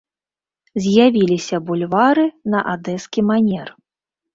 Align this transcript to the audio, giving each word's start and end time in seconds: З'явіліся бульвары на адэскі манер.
З'явіліся 0.85 1.61
бульвары 1.69 2.27
на 2.57 2.67
адэскі 2.77 3.19
манер. 3.33 3.67